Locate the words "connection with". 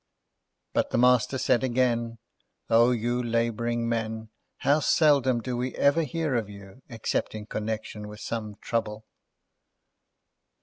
7.45-8.19